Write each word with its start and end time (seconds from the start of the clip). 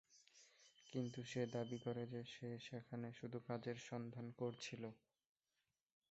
কিন্তু 0.93 1.19
সে 1.23 1.41
দাবি 1.53 1.77
করে 1.83 2.03
যে 2.07 2.21
সেখানে 2.61 3.07
সে 3.09 3.17
শুধু 3.19 3.37
কাজের 3.47 3.77
সন্ধান 3.89 4.27
করছিল। 4.37 4.83